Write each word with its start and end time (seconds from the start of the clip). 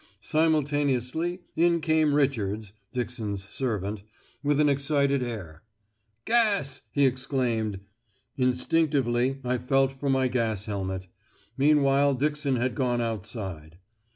Simultaneously, 0.19 1.41
in 1.55 1.79
came 1.79 2.15
Richards 2.15 2.73
(Dixon's 2.91 3.47
servant) 3.47 4.01
with 4.41 4.59
an 4.59 4.67
excited 4.67 5.21
air. 5.21 5.61
'Gas,' 6.25 6.81
he 6.91 7.05
exclaimed. 7.05 7.81
Instinctively, 8.35 9.37
I 9.43 9.59
felt 9.59 9.91
for 9.91 10.09
my 10.09 10.27
gas 10.27 10.65
helmet. 10.65 11.05
Meanwhile 11.55 12.15
Dixon 12.15 12.55
had 12.55 12.73
gone 12.73 12.99
outside. 12.99 13.77